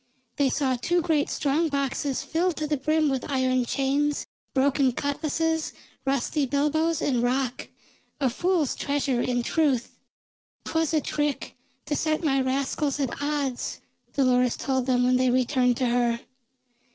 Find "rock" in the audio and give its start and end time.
7.21-7.69